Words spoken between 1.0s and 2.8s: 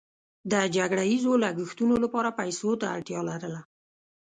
ییزو لګښتونو لپاره پیسو